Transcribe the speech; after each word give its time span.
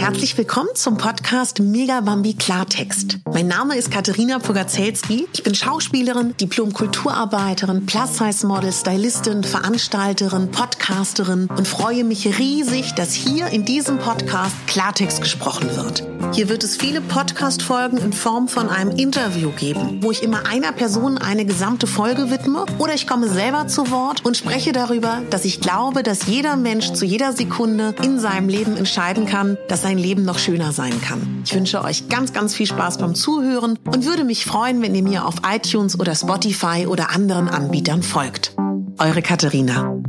Herzlich 0.00 0.38
willkommen 0.38 0.70
zum 0.76 0.96
Podcast 0.96 1.60
Mega 1.60 2.00
Bambi 2.00 2.32
Klartext. 2.32 3.18
Mein 3.34 3.48
Name 3.48 3.76
ist 3.76 3.90
Katharina 3.90 4.38
Pogacelski. 4.38 5.28
Ich 5.34 5.42
bin 5.42 5.54
Schauspielerin, 5.54 6.34
Diplom-Kulturarbeiterin, 6.38 7.84
Plus-Size-Model, 7.84 8.72
Stylistin, 8.72 9.44
Veranstalterin, 9.44 10.50
Podcasterin 10.50 11.48
und 11.54 11.68
freue 11.68 12.04
mich 12.04 12.38
riesig, 12.38 12.94
dass 12.94 13.12
hier 13.12 13.48
in 13.48 13.66
diesem 13.66 13.98
Podcast 13.98 14.56
Klartext 14.66 15.20
gesprochen 15.20 15.68
wird. 15.76 16.02
Hier 16.32 16.48
wird 16.48 16.62
es 16.62 16.76
viele 16.76 17.00
Podcast-Folgen 17.00 17.98
in 17.98 18.12
Form 18.12 18.46
von 18.46 18.68
einem 18.68 18.92
Interview 18.92 19.50
geben, 19.50 19.98
wo 20.00 20.12
ich 20.12 20.22
immer 20.22 20.46
einer 20.46 20.70
Person 20.70 21.18
eine 21.18 21.44
gesamte 21.44 21.88
Folge 21.88 22.30
widme 22.30 22.66
oder 22.78 22.94
ich 22.94 23.08
komme 23.08 23.28
selber 23.28 23.66
zu 23.66 23.90
Wort 23.90 24.24
und 24.24 24.36
spreche 24.36 24.70
darüber, 24.70 25.22
dass 25.30 25.44
ich 25.44 25.60
glaube, 25.60 26.04
dass 26.04 26.26
jeder 26.26 26.56
Mensch 26.56 26.92
zu 26.92 27.04
jeder 27.04 27.32
Sekunde 27.32 27.96
in 28.02 28.20
seinem 28.20 28.48
Leben 28.48 28.76
entscheiden 28.76 29.26
kann, 29.26 29.58
dass 29.66 29.82
sein 29.82 29.98
Leben 29.98 30.24
noch 30.24 30.38
schöner 30.38 30.72
sein 30.72 31.00
kann. 31.02 31.42
Ich 31.44 31.52
wünsche 31.52 31.82
euch 31.82 32.08
ganz, 32.08 32.32
ganz 32.32 32.54
viel 32.54 32.66
Spaß 32.66 32.98
beim 32.98 33.16
Zuhören 33.16 33.76
und 33.86 34.06
würde 34.06 34.22
mich 34.22 34.44
freuen, 34.44 34.80
wenn 34.82 34.94
ihr 34.94 35.02
mir 35.02 35.26
auf 35.26 35.34
iTunes 35.44 35.98
oder 35.98 36.14
Spotify 36.14 36.86
oder 36.86 37.10
anderen 37.10 37.48
Anbietern 37.48 38.04
folgt. 38.04 38.54
Eure 38.98 39.20
Katharina. 39.20 40.00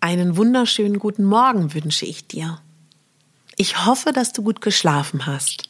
Einen 0.00 0.36
wunderschönen 0.36 0.98
guten 0.98 1.24
Morgen 1.24 1.72
wünsche 1.72 2.04
ich 2.04 2.26
dir. 2.26 2.58
Ich 3.56 3.84
hoffe, 3.84 4.12
dass 4.12 4.32
du 4.32 4.42
gut 4.42 4.60
geschlafen 4.60 5.26
hast. 5.26 5.68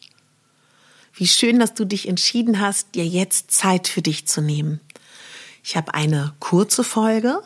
Wie 1.14 1.26
schön, 1.26 1.58
dass 1.58 1.74
du 1.74 1.84
dich 1.84 2.08
entschieden 2.08 2.60
hast, 2.60 2.94
dir 2.94 3.06
jetzt 3.06 3.50
Zeit 3.50 3.88
für 3.88 4.02
dich 4.02 4.26
zu 4.26 4.40
nehmen. 4.40 4.80
Ich 5.62 5.76
habe 5.76 5.94
eine 5.94 6.34
kurze 6.40 6.84
Folge, 6.84 7.42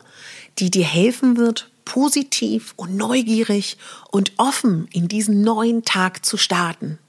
die 0.59 0.71
dir 0.71 0.85
helfen 0.85 1.37
wird, 1.37 1.69
positiv 1.85 2.73
und 2.75 2.95
neugierig 2.95 3.77
und 4.09 4.33
offen 4.37 4.87
in 4.91 5.07
diesen 5.07 5.41
neuen 5.41 5.83
Tag 5.83 6.25
zu 6.25 6.37
starten. 6.37 6.99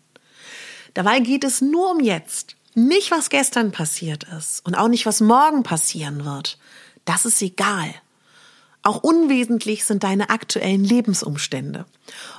Dabei 0.95 1.21
geht 1.21 1.45
es 1.45 1.61
nur 1.61 1.93
um 1.93 2.01
jetzt, 2.01 2.57
nicht 2.75 3.11
was 3.11 3.31
gestern 3.31 3.73
passiert 3.73 4.25
ist 4.37 4.65
und 4.67 4.75
auch 4.75 4.89
nicht 4.89 5.07
was 5.07 5.21
morgen 5.21 5.63
passieren 5.63 6.25
wird. 6.25 6.59
Das 7.05 7.25
ist 7.25 7.41
egal. 7.43 7.95
Auch 8.83 9.03
unwesentlich 9.03 9.85
sind 9.85 10.05
deine 10.05 10.31
aktuellen 10.31 10.85
Lebensumstände. 10.85 11.85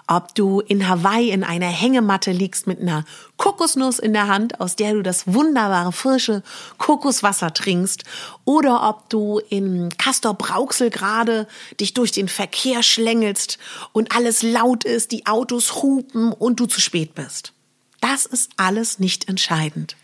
Ob 0.07 0.33
du 0.35 0.61
in 0.61 0.87
Hawaii 0.87 1.31
in 1.31 1.43
einer 1.43 1.67
Hängematte 1.67 2.31
liegst 2.31 2.65
mit 2.65 2.79
einer 2.79 3.03
Kokosnuss 3.37 3.99
in 3.99 4.13
der 4.13 4.27
Hand, 4.27 4.59
aus 4.59 4.75
der 4.75 4.93
du 4.93 5.03
das 5.03 5.27
wunderbare 5.27 5.91
frische 5.91 6.41
Kokoswasser 6.77 7.53
trinkst, 7.53 8.05
oder 8.45 8.87
ob 8.87 9.09
du 9.09 9.39
in 9.49 9.89
Castor 9.97 10.33
Brauxel 10.33 10.89
gerade 10.89 11.47
dich 11.79 11.93
durch 11.93 12.11
den 12.11 12.29
Verkehr 12.29 12.83
schlängelst 12.83 13.59
und 13.91 14.15
alles 14.15 14.41
laut 14.41 14.85
ist, 14.85 15.11
die 15.11 15.25
Autos 15.25 15.83
hupen 15.83 16.31
und 16.31 16.59
du 16.59 16.65
zu 16.65 16.79
spät 16.79 17.15
bist. 17.15 17.53
Das 18.01 18.25
ist 18.25 18.51
alles 18.55 18.97
nicht 18.97 19.27
entscheidend. 19.27 19.97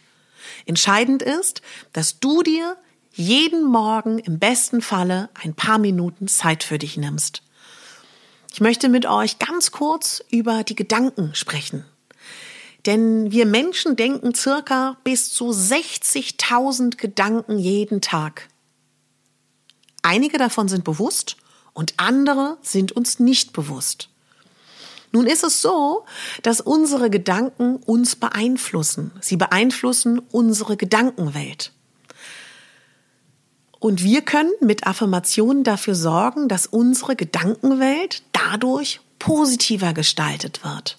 Entscheidend 0.65 1.21
ist, 1.21 1.61
dass 1.93 2.19
du 2.19 2.43
dir 2.43 2.77
jeden 3.15 3.63
Morgen 3.63 4.19
im 4.19 4.39
besten 4.39 4.81
Falle 4.81 5.29
ein 5.41 5.53
paar 5.53 5.77
Minuten 5.77 6.27
Zeit 6.27 6.63
für 6.63 6.77
dich 6.77 6.97
nimmst. 6.97 7.41
Ich 8.53 8.61
möchte 8.61 8.89
mit 8.89 9.05
euch 9.05 9.39
ganz 9.39 9.71
kurz 9.71 10.23
über 10.29 10.63
die 10.63 10.75
Gedanken 10.75 11.33
sprechen. 11.33 11.85
Denn 12.85 13.31
wir 13.31 13.45
Menschen 13.45 13.95
denken 13.95 14.35
circa 14.35 14.97
bis 15.03 15.33
zu 15.33 15.49
60.000 15.49 16.97
Gedanken 16.97 17.57
jeden 17.57 18.01
Tag. 18.01 18.47
Einige 20.03 20.37
davon 20.37 20.67
sind 20.67 20.83
bewusst 20.83 21.37
und 21.73 21.95
andere 21.97 22.57
sind 22.61 22.91
uns 22.91 23.19
nicht 23.19 23.53
bewusst. 23.53 24.09
Nun 25.11 25.25
ist 25.25 25.43
es 25.43 25.61
so, 25.61 26.05
dass 26.43 26.61
unsere 26.61 27.09
Gedanken 27.09 27.77
uns 27.77 28.17
beeinflussen. 28.17 29.11
Sie 29.21 29.37
beeinflussen 29.37 30.19
unsere 30.31 30.77
Gedankenwelt. 30.77 31.71
Und 33.79 34.03
wir 34.03 34.21
können 34.21 34.51
mit 34.61 34.87
Affirmationen 34.87 35.63
dafür 35.63 35.95
sorgen, 35.95 36.47
dass 36.47 36.67
unsere 36.67 37.15
Gedankenwelt 37.15 38.23
dadurch 38.31 39.01
positiver 39.19 39.93
gestaltet 39.93 40.63
wird. 40.63 40.97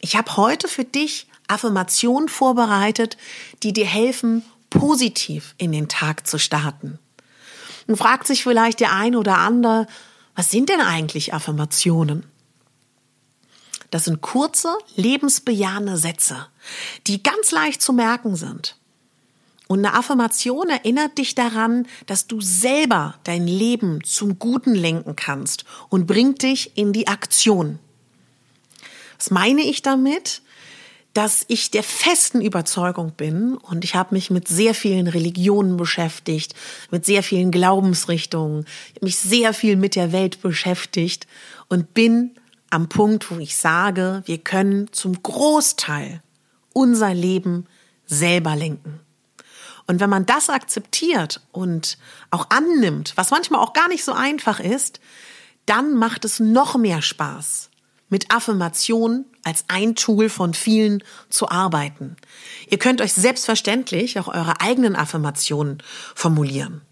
Ich 0.00 0.16
habe 0.16 0.36
heute 0.36 0.68
für 0.68 0.84
dich 0.84 1.26
Affirmationen 1.48 2.28
vorbereitet, 2.28 3.16
die 3.62 3.72
dir 3.72 3.86
helfen, 3.86 4.44
positiv 4.70 5.54
in 5.58 5.72
den 5.72 5.88
Tag 5.88 6.26
zu 6.26 6.38
starten. 6.38 6.98
Nun 7.86 7.96
fragt 7.96 8.26
sich 8.26 8.42
vielleicht 8.42 8.80
der 8.80 8.92
ein 8.92 9.16
oder 9.16 9.38
andere, 9.38 9.86
was 10.34 10.50
sind 10.50 10.68
denn 10.68 10.80
eigentlich 10.80 11.34
Affirmationen? 11.34 12.24
Das 13.90 14.06
sind 14.06 14.22
kurze, 14.22 14.74
lebensbejahende 14.96 15.98
Sätze, 15.98 16.46
die 17.06 17.22
ganz 17.22 17.50
leicht 17.50 17.82
zu 17.82 17.92
merken 17.92 18.36
sind. 18.36 18.76
Und 19.72 19.86
eine 19.86 19.94
Affirmation 19.94 20.68
erinnert 20.68 21.16
dich 21.16 21.34
daran, 21.34 21.86
dass 22.04 22.26
du 22.26 22.42
selber 22.42 23.14
dein 23.24 23.46
Leben 23.46 24.04
zum 24.04 24.38
Guten 24.38 24.74
lenken 24.74 25.16
kannst 25.16 25.64
und 25.88 26.06
bringt 26.06 26.42
dich 26.42 26.76
in 26.76 26.92
die 26.92 27.08
Aktion. 27.08 27.78
Was 29.16 29.30
meine 29.30 29.62
ich 29.62 29.80
damit? 29.80 30.42
Dass 31.14 31.46
ich 31.48 31.70
der 31.70 31.82
festen 31.82 32.42
Überzeugung 32.42 33.12
bin 33.12 33.56
und 33.56 33.82
ich 33.82 33.94
habe 33.94 34.14
mich 34.14 34.28
mit 34.28 34.46
sehr 34.46 34.74
vielen 34.74 35.06
Religionen 35.06 35.78
beschäftigt, 35.78 36.54
mit 36.90 37.06
sehr 37.06 37.22
vielen 37.22 37.50
Glaubensrichtungen, 37.50 38.66
mich 39.00 39.16
sehr 39.16 39.54
viel 39.54 39.76
mit 39.76 39.96
der 39.96 40.12
Welt 40.12 40.42
beschäftigt 40.42 41.26
und 41.70 41.94
bin 41.94 42.32
am 42.68 42.90
Punkt, 42.90 43.30
wo 43.30 43.38
ich 43.38 43.56
sage, 43.56 44.22
wir 44.26 44.36
können 44.36 44.92
zum 44.92 45.22
Großteil 45.22 46.22
unser 46.74 47.14
Leben 47.14 47.64
selber 48.04 48.54
lenken. 48.54 49.00
Und 49.86 50.00
wenn 50.00 50.10
man 50.10 50.26
das 50.26 50.48
akzeptiert 50.48 51.40
und 51.52 51.98
auch 52.30 52.46
annimmt, 52.50 53.12
was 53.16 53.30
manchmal 53.30 53.60
auch 53.60 53.72
gar 53.72 53.88
nicht 53.88 54.04
so 54.04 54.12
einfach 54.12 54.60
ist, 54.60 55.00
dann 55.66 55.94
macht 55.94 56.24
es 56.24 56.40
noch 56.40 56.76
mehr 56.76 57.02
Spaß, 57.02 57.70
mit 58.08 58.30
Affirmation 58.30 59.24
als 59.44 59.64
ein 59.68 59.94
Tool 59.94 60.28
von 60.28 60.54
vielen 60.54 61.02
zu 61.28 61.48
arbeiten. 61.48 62.16
Ihr 62.68 62.78
könnt 62.78 63.00
euch 63.00 63.12
selbstverständlich 63.12 64.18
auch 64.18 64.28
eure 64.28 64.60
eigenen 64.60 64.96
Affirmationen 64.96 65.82
formulieren. 66.14 66.82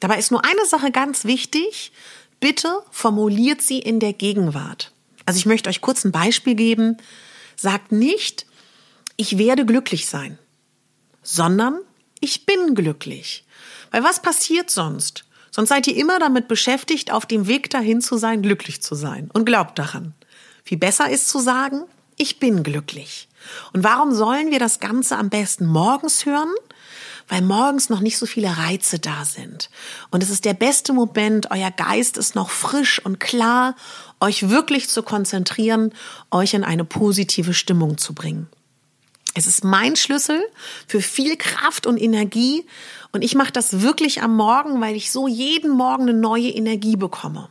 Dabei 0.00 0.18
ist 0.18 0.30
nur 0.30 0.44
eine 0.44 0.66
Sache 0.66 0.90
ganz 0.90 1.24
wichtig. 1.24 1.92
Bitte 2.40 2.82
formuliert 2.90 3.62
sie 3.62 3.78
in 3.78 3.98
der 3.98 4.12
Gegenwart. 4.12 4.92
Also 5.24 5.38
ich 5.38 5.46
möchte 5.46 5.70
euch 5.70 5.80
kurz 5.80 6.04
ein 6.04 6.12
Beispiel 6.12 6.54
geben. 6.54 6.98
Sagt 7.56 7.92
nicht, 7.92 8.46
ich 9.16 9.38
werde 9.38 9.64
glücklich 9.64 10.06
sein, 10.06 10.38
sondern 11.22 11.80
ich 12.20 12.46
bin 12.46 12.74
glücklich. 12.74 13.44
Weil 13.90 14.04
was 14.04 14.20
passiert 14.20 14.70
sonst? 14.70 15.24
Sonst 15.50 15.70
seid 15.70 15.86
ihr 15.86 15.96
immer 15.96 16.18
damit 16.18 16.48
beschäftigt, 16.48 17.10
auf 17.10 17.24
dem 17.24 17.46
Weg 17.46 17.70
dahin 17.70 18.00
zu 18.00 18.18
sein, 18.18 18.42
glücklich 18.42 18.82
zu 18.82 18.94
sein. 18.94 19.30
Und 19.32 19.46
glaubt 19.46 19.78
daran. 19.78 20.14
Viel 20.64 20.78
besser 20.78 21.08
ist 21.08 21.28
zu 21.28 21.38
sagen, 21.38 21.84
ich 22.16 22.38
bin 22.38 22.62
glücklich. 22.62 23.28
Und 23.72 23.84
warum 23.84 24.12
sollen 24.14 24.50
wir 24.50 24.58
das 24.58 24.80
Ganze 24.80 25.16
am 25.16 25.30
besten 25.30 25.66
morgens 25.66 26.26
hören? 26.26 26.52
Weil 27.28 27.42
morgens 27.42 27.88
noch 27.88 28.00
nicht 28.00 28.18
so 28.18 28.26
viele 28.26 28.56
Reize 28.56 28.98
da 28.98 29.24
sind. 29.24 29.70
Und 30.10 30.22
es 30.22 30.30
ist 30.30 30.44
der 30.44 30.54
beste 30.54 30.92
Moment, 30.92 31.50
euer 31.50 31.70
Geist 31.70 32.16
ist 32.16 32.34
noch 32.34 32.50
frisch 32.50 33.04
und 33.04 33.18
klar, 33.18 33.74
euch 34.20 34.48
wirklich 34.48 34.88
zu 34.88 35.02
konzentrieren, 35.02 35.92
euch 36.30 36.54
in 36.54 36.64
eine 36.64 36.84
positive 36.84 37.54
Stimmung 37.54 37.98
zu 37.98 38.14
bringen. 38.14 38.48
Es 39.36 39.46
ist 39.46 39.64
mein 39.64 39.96
Schlüssel 39.96 40.42
für 40.86 41.02
viel 41.02 41.36
Kraft 41.36 41.86
und 41.86 42.00
Energie 42.00 42.64
und 43.12 43.22
ich 43.22 43.34
mache 43.34 43.52
das 43.52 43.82
wirklich 43.82 44.22
am 44.22 44.34
Morgen, 44.34 44.80
weil 44.80 44.96
ich 44.96 45.12
so 45.12 45.28
jeden 45.28 45.70
Morgen 45.72 46.04
eine 46.04 46.14
neue 46.14 46.48
Energie 46.48 46.96
bekomme. 46.96 47.50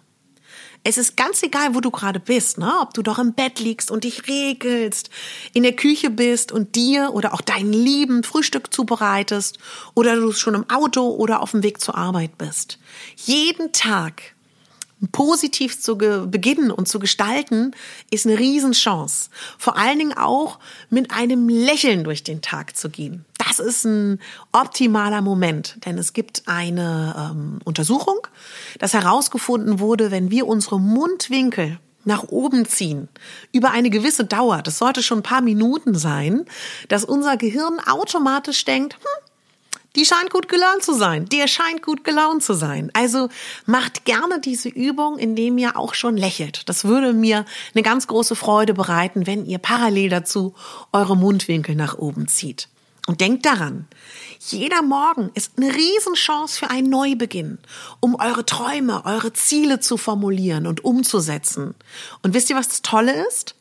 Es 0.83 0.97
ist 0.97 1.15
ganz 1.15 1.43
egal, 1.43 1.75
wo 1.75 1.81
du 1.81 1.91
gerade 1.91 2.19
bist, 2.19 2.57
ne? 2.57 2.71
ob 2.81 2.95
du 2.95 3.03
doch 3.03 3.19
im 3.19 3.33
Bett 3.33 3.59
liegst 3.59 3.91
und 3.91 4.03
dich 4.03 4.27
regelst, 4.27 5.11
in 5.53 5.61
der 5.61 5.75
Küche 5.75 6.09
bist 6.09 6.51
und 6.51 6.75
dir 6.75 7.11
oder 7.13 7.35
auch 7.35 7.41
deinen 7.41 7.73
Lieben 7.73 8.23
Frühstück 8.23 8.73
zubereitest 8.73 9.59
oder 9.93 10.15
du 10.15 10.31
schon 10.31 10.55
im 10.55 10.69
Auto 10.69 11.07
oder 11.09 11.41
auf 11.41 11.51
dem 11.51 11.61
Weg 11.61 11.81
zur 11.81 11.95
Arbeit 11.95 12.37
bist. 12.39 12.79
Jeden 13.15 13.71
Tag 13.73 14.34
positiv 15.11 15.81
zu 15.81 15.97
beginnen 15.97 16.71
und 16.71 16.87
zu 16.87 16.99
gestalten, 16.99 17.71
ist 18.11 18.25
eine 18.25 18.39
Riesenchance. 18.39 19.29
Vor 19.57 19.77
allen 19.77 19.99
Dingen 19.99 20.17
auch 20.17 20.59
mit 20.89 21.11
einem 21.11 21.49
Lächeln 21.49 22.03
durch 22.03 22.23
den 22.23 22.41
Tag 22.41 22.77
zu 22.77 22.89
gehen. 22.89 23.25
Das 23.37 23.59
ist 23.59 23.85
ein 23.85 24.19
optimaler 24.51 25.21
Moment, 25.21 25.77
denn 25.85 25.97
es 25.97 26.13
gibt 26.13 26.43
eine 26.45 27.31
ähm, 27.31 27.59
Untersuchung, 27.63 28.27
dass 28.79 28.93
herausgefunden 28.93 29.79
wurde, 29.79 30.11
wenn 30.11 30.31
wir 30.31 30.47
unsere 30.47 30.79
Mundwinkel 30.79 31.79
nach 32.05 32.23
oben 32.23 32.65
ziehen, 32.65 33.09
über 33.51 33.71
eine 33.71 33.89
gewisse 33.89 34.25
Dauer, 34.25 34.61
das 34.61 34.77
sollte 34.77 35.03
schon 35.03 35.19
ein 35.19 35.23
paar 35.23 35.41
Minuten 35.41 35.95
sein, 35.95 36.45
dass 36.87 37.03
unser 37.03 37.35
Gehirn 37.35 37.79
automatisch 37.85 38.63
denkt, 38.63 38.93
hm, 38.93 39.24
die 39.95 40.05
scheint 40.05 40.29
gut 40.29 40.49
gelaunt 40.49 40.83
zu 40.83 40.93
sein. 40.93 41.27
Der 41.29 41.47
scheint 41.47 41.81
gut 41.81 42.03
gelaunt 42.03 42.43
zu 42.43 42.53
sein. 42.53 42.91
Also 42.93 43.29
macht 43.65 44.05
gerne 44.05 44.39
diese 44.39 44.69
Übung, 44.69 45.17
indem 45.17 45.57
ihr 45.57 45.77
auch 45.77 45.93
schon 45.93 46.17
lächelt. 46.17 46.67
Das 46.67 46.85
würde 46.85 47.13
mir 47.13 47.45
eine 47.73 47.83
ganz 47.83 48.07
große 48.07 48.35
Freude 48.35 48.73
bereiten, 48.73 49.25
wenn 49.25 49.45
ihr 49.45 49.57
parallel 49.57 50.09
dazu 50.09 50.53
eure 50.91 51.15
Mundwinkel 51.15 51.75
nach 51.75 51.97
oben 51.97 52.27
zieht. 52.27 52.67
Und 53.07 53.21
denkt 53.21 53.45
daran, 53.45 53.87
jeder 54.39 54.81
Morgen 54.81 55.29
ist 55.35 55.53
eine 55.57 55.73
Riesenchance 55.73 56.57
für 56.57 56.71
einen 56.71 56.89
Neubeginn, 56.89 57.59
um 57.99 58.15
eure 58.15 58.45
Träume, 58.45 59.05
eure 59.05 59.31
Ziele 59.31 59.79
zu 59.79 59.97
formulieren 59.97 60.65
und 60.65 60.83
umzusetzen. 60.83 61.75
Und 62.23 62.33
wisst 62.33 62.49
ihr, 62.49 62.55
was 62.55 62.67
das 62.67 62.81
Tolle 62.81 63.25
ist? 63.27 63.55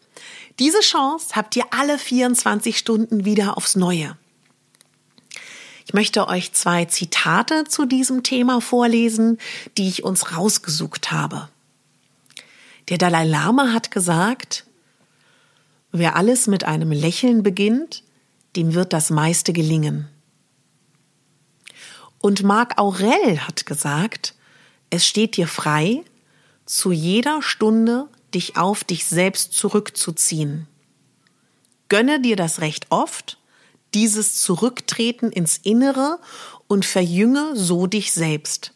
Diese 0.59 0.81
Chance 0.81 1.35
habt 1.35 1.57
ihr 1.57 1.65
alle 1.73 1.99
24 1.99 2.79
Stunden 2.79 3.25
wieder 3.25 3.57
aufs 3.57 3.77
Neue. 3.77 4.17
Ich 5.87 5.93
möchte 5.93 6.29
euch 6.29 6.53
zwei 6.53 6.87
Zitate 6.87 7.65
zu 7.65 7.85
diesem 7.85 8.23
Thema 8.23 8.61
vorlesen, 8.61 9.39
die 9.77 9.89
ich 9.89 10.03
uns 10.03 10.37
rausgesucht 10.37 11.13
habe. 11.13 11.49
Der 12.89 12.99
Dalai 12.99 13.25
Lama 13.25 13.73
hat 13.73 13.91
gesagt, 13.91 14.65
wer 15.93 16.17
alles 16.17 16.47
mit 16.47 16.65
einem 16.65 16.91
Lächeln 16.91 17.43
beginnt, 17.43 18.03
dem 18.57 18.75
wird 18.75 18.93
das 18.93 19.11
meiste 19.11 19.53
gelingen. 19.53 20.09
Und 22.19 22.43
Marc 22.43 22.79
Aurel 22.79 23.41
hat 23.41 23.67
gesagt, 23.67 24.35
es 24.89 25.07
steht 25.07 25.37
dir 25.37 25.49
frei, 25.49 26.03
zu 26.65 26.93
jeder 26.93 27.43
Stunde 27.43 28.09
dich 28.33 28.57
auf 28.57 28.85
dich 28.85 29.05
selbst 29.05 29.53
zurückzuziehen. 29.53 30.67
Gönne 31.89 32.21
dir 32.21 32.37
das 32.37 32.61
recht 32.61 32.87
oft 32.89 33.39
dieses 33.95 34.41
Zurücktreten 34.41 35.31
ins 35.31 35.59
Innere 35.59 36.19
und 36.67 36.85
verjünge 36.85 37.55
so 37.55 37.87
dich 37.87 38.13
selbst. 38.13 38.73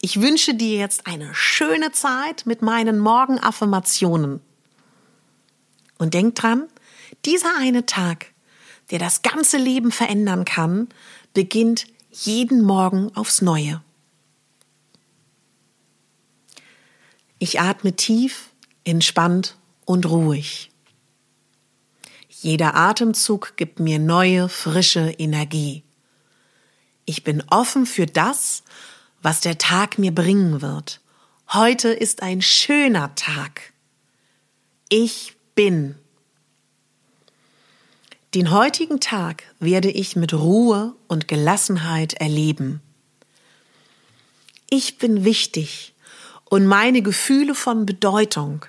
Ich 0.00 0.20
wünsche 0.20 0.54
dir 0.54 0.76
jetzt 0.76 1.06
eine 1.06 1.34
schöne 1.34 1.92
Zeit 1.92 2.44
mit 2.46 2.62
meinen 2.62 2.98
Morgenaffirmationen. 2.98 4.40
Und 5.98 6.14
denk 6.14 6.34
dran, 6.34 6.64
dieser 7.24 7.56
eine 7.58 7.86
Tag, 7.86 8.26
der 8.90 8.98
das 8.98 9.22
ganze 9.22 9.56
Leben 9.56 9.92
verändern 9.92 10.44
kann, 10.44 10.88
beginnt 11.32 11.86
jeden 12.10 12.62
Morgen 12.62 13.14
aufs 13.16 13.40
Neue. 13.40 13.82
Ich 17.38 17.60
atme 17.60 17.94
tief, 17.96 18.50
entspannt 18.84 19.56
und 19.84 20.06
ruhig. 20.06 20.70
Jeder 22.40 22.74
Atemzug 22.74 23.56
gibt 23.56 23.80
mir 23.80 23.98
neue, 23.98 24.48
frische 24.48 25.10
Energie. 25.18 25.82
Ich 27.06 27.24
bin 27.24 27.42
offen 27.50 27.86
für 27.86 28.06
das, 28.06 28.62
was 29.22 29.40
der 29.40 29.58
Tag 29.58 29.98
mir 29.98 30.14
bringen 30.14 30.60
wird. 30.60 31.00
Heute 31.52 31.88
ist 31.88 32.22
ein 32.22 32.42
schöner 32.42 33.14
Tag. 33.14 33.72
Ich 34.88 35.36
bin. 35.54 35.94
Den 38.34 38.50
heutigen 38.50 39.00
Tag 39.00 39.44
werde 39.60 39.90
ich 39.90 40.16
mit 40.16 40.34
Ruhe 40.34 40.94
und 41.06 41.28
Gelassenheit 41.28 42.14
erleben. 42.14 42.82
Ich 44.68 44.98
bin 44.98 45.24
wichtig 45.24 45.94
und 46.44 46.66
meine 46.66 47.00
Gefühle 47.00 47.54
von 47.54 47.86
Bedeutung. 47.86 48.66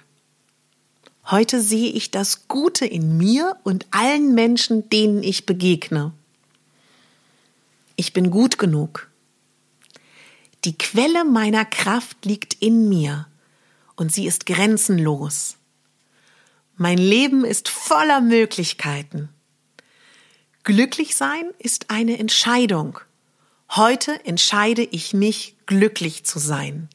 Heute 1.28 1.60
sehe 1.60 1.90
ich 1.90 2.12
das 2.12 2.48
Gute 2.48 2.86
in 2.86 3.18
mir 3.18 3.58
und 3.64 3.88
allen 3.90 4.36
Menschen, 4.36 4.90
denen 4.92 5.24
ich 5.24 5.48
begegne. 5.48 6.14
Ich 7.96 8.14
bin 8.14 8.30
gut 8.30 8.60
genug. 8.60 9.10
Die 10.66 10.78
Quelle 10.78 11.26
meiner 11.26 11.66
Kraft 11.66 12.26
liegt 12.26 12.54
in 12.62 12.90
mir 12.90 13.28
und 13.96 14.12
sie 14.12 14.28
ist 14.28 14.46
grenzenlos. 14.46 15.58
Mein 16.78 17.00
Leben 17.00 17.44
ist 17.44 17.70
voller 17.70 18.22
Möglichkeiten. 18.22 19.30
Glücklich 20.64 21.16
sein 21.16 21.50
ist 21.58 21.90
eine 21.90 22.20
Entscheidung. 22.20 23.00
Heute 23.72 24.24
entscheide 24.26 24.84
ich 24.84 25.14
mich, 25.14 25.56
glücklich 25.66 26.24
zu 26.24 26.38
sein. 26.38 26.88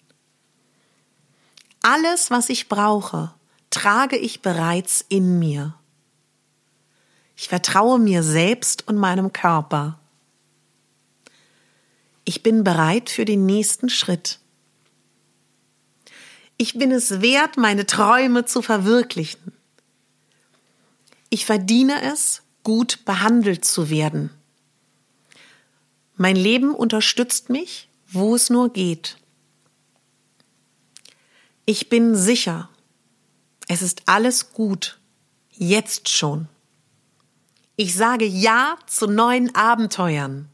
Alles, 1.82 2.30
was 2.30 2.48
ich 2.48 2.68
brauche, 2.68 3.34
trage 3.70 4.16
ich 4.16 4.42
bereits 4.42 5.04
in 5.08 5.38
mir. 5.38 5.74
Ich 7.36 7.48
vertraue 7.48 7.98
mir 7.98 8.22
selbst 8.22 8.86
und 8.86 8.96
meinem 8.96 9.32
Körper. 9.32 9.98
Ich 12.24 12.42
bin 12.42 12.64
bereit 12.64 13.08
für 13.08 13.24
den 13.24 13.46
nächsten 13.46 13.88
Schritt. 13.88 14.38
Ich 16.58 16.74
bin 16.74 16.92
es 16.92 17.22
wert, 17.22 17.56
meine 17.56 17.86
Träume 17.86 18.44
zu 18.44 18.60
verwirklichen. 18.60 19.52
Ich 21.30 21.46
verdiene 21.46 22.02
es, 22.02 22.42
gut 22.62 23.04
behandelt 23.06 23.64
zu 23.64 23.88
werden. 23.88 24.30
Mein 26.16 26.36
Leben 26.36 26.74
unterstützt 26.74 27.48
mich, 27.48 27.88
wo 28.08 28.34
es 28.34 28.50
nur 28.50 28.72
geht. 28.72 29.16
Ich 31.64 31.88
bin 31.88 32.14
sicher, 32.14 32.68
es 33.70 33.82
ist 33.82 34.02
alles 34.06 34.52
gut. 34.52 34.98
Jetzt 35.52 36.08
schon. 36.08 36.48
Ich 37.76 37.94
sage 37.94 38.24
Ja 38.24 38.74
zu 38.88 39.06
neuen 39.06 39.54
Abenteuern. 39.54 40.48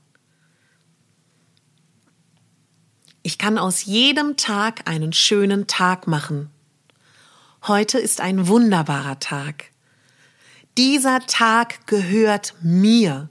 Ich 3.22 3.38
kann 3.38 3.56
aus 3.56 3.86
jedem 3.86 4.36
Tag 4.36 4.86
einen 4.86 5.14
schönen 5.14 5.66
Tag 5.66 6.06
machen. 6.06 6.50
Heute 7.66 7.98
ist 7.98 8.20
ein 8.20 8.48
wunderbarer 8.48 9.18
Tag. 9.18 9.70
Dieser 10.76 11.20
Tag 11.20 11.86
gehört 11.86 12.52
mir. 12.60 13.30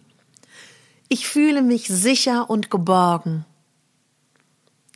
Ich 1.09 1.27
fühle 1.27 1.61
mich 1.61 1.89
sicher 1.89 2.49
und 2.49 2.71
geborgen. 2.71 3.45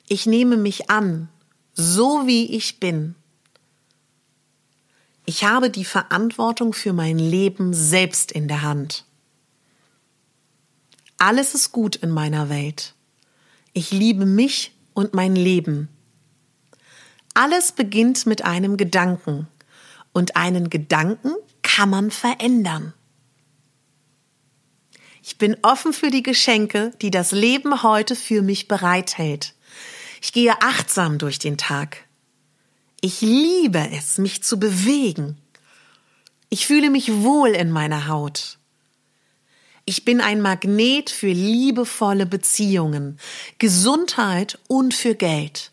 Ich 0.08 0.26
nehme 0.26 0.58
mich 0.58 0.90
an, 0.90 1.30
so 1.76 2.26
wie 2.26 2.56
ich 2.56 2.80
bin. 2.80 3.14
Ich 5.30 5.44
habe 5.44 5.70
die 5.70 5.86
Verantwortung 5.86 6.74
für 6.74 6.92
mein 6.92 7.20
Leben 7.20 7.72
selbst 7.72 8.32
in 8.32 8.48
der 8.48 8.64
Hand. 8.64 9.06
Alles 11.20 11.54
ist 11.54 11.72
gut 11.72 11.96
in 11.98 12.10
meiner 12.10 12.50
Welt. 12.50 12.96
Ich 13.74 13.92
liebe 13.92 14.26
mich 14.26 14.76
und 14.96 15.14
mein 15.14 15.36
Leben. 15.36 15.88
Alles 17.36 17.74
beginnt 17.74 18.26
mit 18.26 18.44
einem 18.44 18.76
Gedanken 18.76 19.48
und 20.14 20.36
einen 20.36 20.72
Gedanken 20.72 21.36
kann 21.62 21.92
man 21.92 22.10
verändern. 22.10 22.96
Ich 25.22 25.38
bin 25.38 25.58
offen 25.62 25.94
für 25.94 26.10
die 26.10 26.24
Geschenke, 26.24 26.92
die 27.04 27.12
das 27.12 27.32
Leben 27.34 27.84
heute 27.84 28.16
für 28.16 28.42
mich 28.42 28.68
bereithält. 28.68 29.54
Ich 30.24 30.34
gehe 30.34 30.60
achtsam 30.60 31.20
durch 31.20 31.38
den 31.38 31.60
Tag. 31.60 32.09
Ich 33.02 33.22
liebe 33.22 33.90
es, 33.92 34.18
mich 34.18 34.44
zu 34.44 34.60
bewegen. 34.60 35.38
Ich 36.50 36.68
fühle 36.68 36.90
mich 36.90 37.14
wohl 37.14 37.50
in 37.50 37.72
meiner 37.72 38.08
Haut. 38.08 38.58
Ich 39.86 40.06
bin 40.06 40.22
ein 40.22 40.42
Magnet 40.42 41.10
für 41.10 41.32
liebevolle 41.32 42.26
Beziehungen, 42.26 43.20
Gesundheit 43.58 44.60
und 44.68 44.94
für 44.94 45.16
Geld. 45.16 45.72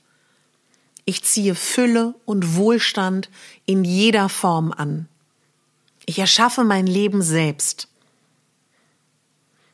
Ich 1.05 1.23
ziehe 1.25 1.55
Fülle 1.55 2.15
und 2.25 2.57
Wohlstand 2.57 3.29
in 3.67 3.85
jeder 3.85 4.29
Form 4.29 4.73
an. 4.73 5.09
Ich 6.07 6.19
erschaffe 6.19 6.65
mein 6.65 6.87
Leben 6.87 7.23
selbst. 7.23 7.89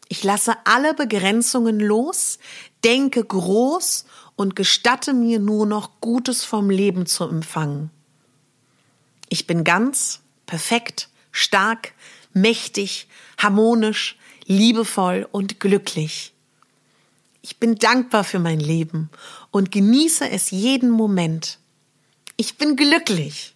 Ich 0.09 0.25
lasse 0.25 0.55
alle 0.65 0.95
Begrenzungen 0.95 1.79
los, 1.81 2.39
denke 2.85 3.25
groß 3.25 4.07
und 4.37 4.57
gestatte 4.57 5.13
mir 5.13 5.39
nur 5.39 5.67
noch 5.67 6.01
Gutes 6.01 6.45
vom 6.45 6.71
Leben 6.71 7.07
zu 7.07 7.25
empfangen. 7.25 7.91
Ich 9.29 9.47
bin 9.47 9.65
ganz, 9.65 10.21
perfekt, 10.47 11.09
stark, 11.31 11.95
mächtig, 12.33 13.09
harmonisch, 13.39 14.19
liebevoll 14.47 15.29
und 15.31 15.61
glücklich. 15.61 16.33
Ich 17.41 17.59
bin 17.59 17.75
dankbar 17.77 18.25
für 18.25 18.39
mein 18.39 18.61
Leben 18.61 19.11
und 19.51 19.73
genieße 19.73 20.29
es 20.29 20.51
jeden 20.51 20.91
Moment. 20.91 21.59
Ich 22.37 22.57
bin 22.57 22.77
glücklich. 22.77 23.55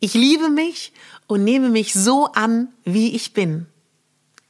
Ich 0.00 0.14
liebe 0.14 0.48
mich 0.48 0.92
und 1.26 1.44
nehme 1.44 1.68
mich 1.68 1.92
so 1.92 2.26
an, 2.32 2.68
wie 2.84 3.14
ich 3.14 3.32
bin. 3.32 3.66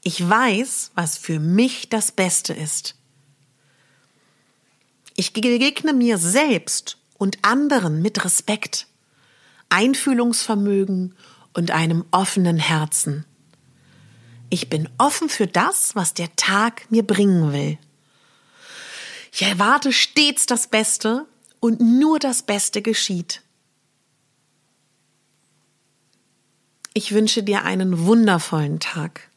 Ich 0.02 0.26
weiß, 0.26 0.92
was 0.94 1.18
für 1.18 1.38
mich 1.38 1.90
das 1.90 2.12
Beste 2.12 2.54
ist. 2.54 2.94
Ich 5.20 5.34
begegne 5.34 5.92
mir 5.92 6.16
selbst 6.16 6.96
und 7.18 7.44
anderen 7.44 8.00
mit 8.00 8.24
Respekt, 8.24 8.86
Einfühlungsvermögen 9.68 11.14
und 11.52 11.72
einem 11.72 12.06
offenen 12.10 12.56
Herzen. 12.56 13.26
Ich 14.48 14.70
bin 14.70 14.88
offen 14.96 15.28
für 15.28 15.46
das, 15.46 15.94
was 15.94 16.14
der 16.14 16.34
Tag 16.36 16.90
mir 16.90 17.02
bringen 17.02 17.52
will. 17.52 17.76
Ich 19.30 19.42
erwarte 19.42 19.92
stets 19.92 20.46
das 20.46 20.68
Beste 20.68 21.26
und 21.60 21.82
nur 21.82 22.18
das 22.18 22.42
Beste 22.42 22.80
geschieht. 22.80 23.42
Ich 26.94 27.12
wünsche 27.12 27.42
dir 27.42 27.64
einen 27.64 28.06
wundervollen 28.06 28.80
Tag. 28.80 29.29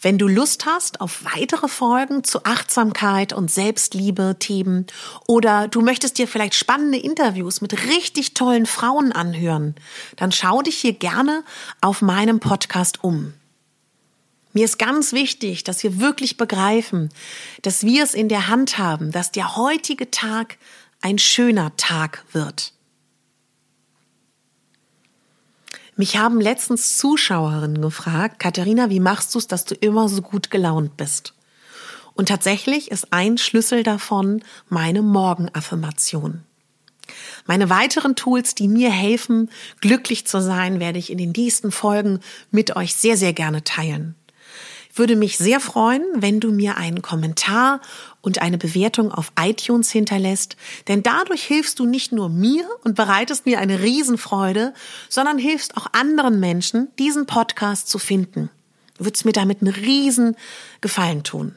Wenn 0.00 0.18
du 0.18 0.28
Lust 0.28 0.66
hast 0.66 1.00
auf 1.00 1.24
weitere 1.24 1.68
Folgen 1.68 2.22
zu 2.22 2.44
Achtsamkeit 2.44 3.32
und 3.32 3.50
Selbstliebe 3.50 4.36
Themen 4.38 4.86
oder 5.26 5.68
du 5.68 5.80
möchtest 5.80 6.18
dir 6.18 6.28
vielleicht 6.28 6.54
spannende 6.54 6.98
Interviews 6.98 7.60
mit 7.60 7.86
richtig 7.88 8.34
tollen 8.34 8.66
Frauen 8.66 9.12
anhören, 9.12 9.74
dann 10.16 10.32
schau 10.32 10.62
dich 10.62 10.76
hier 10.76 10.92
gerne 10.92 11.44
auf 11.80 12.02
meinem 12.02 12.40
Podcast 12.40 13.02
um. 13.02 13.32
Mir 14.52 14.64
ist 14.64 14.78
ganz 14.78 15.12
wichtig, 15.12 15.64
dass 15.64 15.82
wir 15.82 16.00
wirklich 16.00 16.38
begreifen, 16.38 17.10
dass 17.62 17.84
wir 17.84 18.02
es 18.02 18.14
in 18.14 18.28
der 18.28 18.48
Hand 18.48 18.78
haben, 18.78 19.12
dass 19.12 19.30
der 19.30 19.56
heutige 19.56 20.10
Tag 20.10 20.56
ein 21.02 21.18
schöner 21.18 21.76
Tag 21.76 22.24
wird. 22.32 22.72
Mich 25.96 26.18
haben 26.18 26.40
letztens 26.40 26.98
Zuschauerinnen 26.98 27.80
gefragt, 27.80 28.38
Katharina, 28.38 28.90
wie 28.90 29.00
machst 29.00 29.34
du 29.34 29.38
es, 29.38 29.46
dass 29.46 29.64
du 29.64 29.74
immer 29.74 30.08
so 30.08 30.20
gut 30.20 30.50
gelaunt 30.50 30.98
bist? 30.98 31.32
Und 32.12 32.28
tatsächlich 32.28 32.90
ist 32.90 33.12
ein 33.12 33.38
Schlüssel 33.38 33.82
davon 33.82 34.42
meine 34.68 35.00
Morgenaffirmation. 35.00 36.42
Meine 37.46 37.70
weiteren 37.70 38.14
Tools, 38.14 38.54
die 38.54 38.68
mir 38.68 38.90
helfen, 38.90 39.50
glücklich 39.80 40.26
zu 40.26 40.42
sein, 40.42 40.80
werde 40.80 40.98
ich 40.98 41.10
in 41.10 41.18
den 41.18 41.32
nächsten 41.32 41.70
Folgen 41.70 42.20
mit 42.50 42.76
euch 42.76 42.94
sehr, 42.94 43.16
sehr 43.16 43.32
gerne 43.32 43.64
teilen 43.64 44.16
würde 44.98 45.16
mich 45.16 45.38
sehr 45.38 45.60
freuen, 45.60 46.04
wenn 46.14 46.40
du 46.40 46.52
mir 46.52 46.76
einen 46.76 47.02
Kommentar 47.02 47.80
und 48.20 48.42
eine 48.42 48.58
Bewertung 48.58 49.12
auf 49.12 49.32
iTunes 49.38 49.90
hinterlässt, 49.90 50.56
denn 50.88 51.02
dadurch 51.02 51.42
hilfst 51.44 51.78
du 51.78 51.86
nicht 51.86 52.12
nur 52.12 52.28
mir 52.28 52.66
und 52.84 52.94
bereitest 52.94 53.46
mir 53.46 53.58
eine 53.58 53.82
Riesenfreude, 53.82 54.74
sondern 55.08 55.38
hilfst 55.38 55.76
auch 55.76 55.86
anderen 55.92 56.40
Menschen, 56.40 56.88
diesen 56.98 57.26
Podcast 57.26 57.88
zu 57.88 57.98
finden. 57.98 58.50
Du 58.98 59.04
würdest 59.04 59.24
mir 59.24 59.32
damit 59.32 59.60
einen 59.60 59.74
riesen 59.74 60.36
Gefallen 60.80 61.22
tun. 61.22 61.54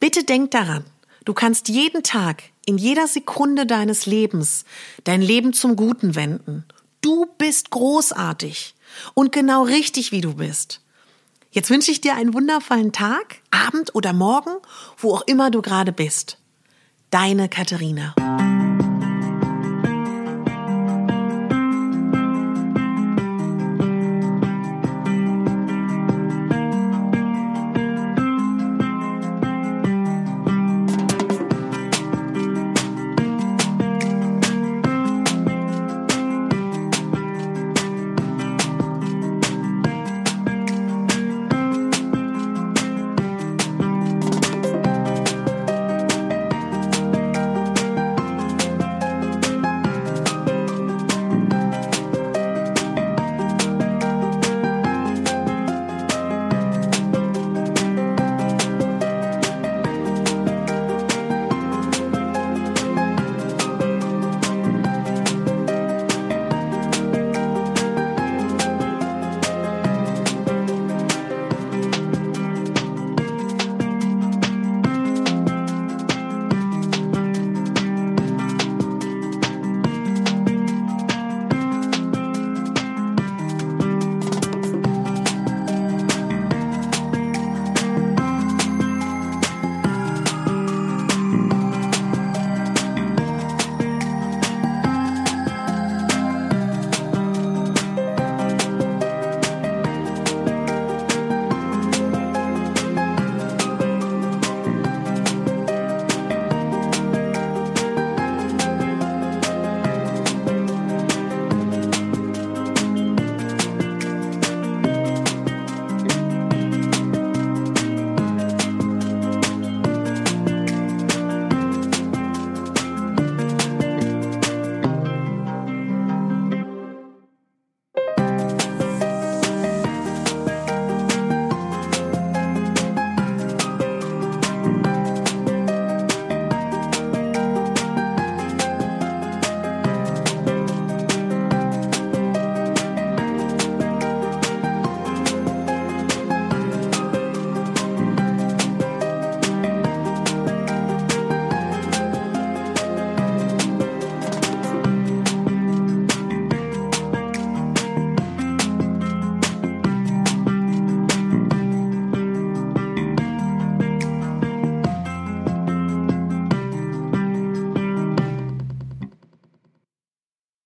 Bitte 0.00 0.24
denk 0.24 0.50
daran, 0.50 0.84
du 1.24 1.34
kannst 1.34 1.68
jeden 1.68 2.02
Tag, 2.02 2.44
in 2.64 2.78
jeder 2.78 3.06
Sekunde 3.06 3.66
deines 3.66 4.06
Lebens, 4.06 4.64
dein 5.04 5.22
Leben 5.22 5.52
zum 5.52 5.76
Guten 5.76 6.14
wenden. 6.14 6.64
Du 7.00 7.26
bist 7.38 7.70
großartig 7.70 8.74
und 9.14 9.30
genau 9.30 9.62
richtig, 9.62 10.10
wie 10.10 10.20
du 10.20 10.34
bist. 10.34 10.80
Jetzt 11.56 11.70
wünsche 11.70 11.90
ich 11.90 12.02
dir 12.02 12.14
einen 12.16 12.34
wundervollen 12.34 12.92
Tag, 12.92 13.38
Abend 13.50 13.94
oder 13.94 14.12
Morgen, 14.12 14.50
wo 14.98 15.14
auch 15.14 15.22
immer 15.22 15.50
du 15.50 15.62
gerade 15.62 15.90
bist. 15.90 16.36
Deine 17.08 17.48
Katharina. 17.48 18.14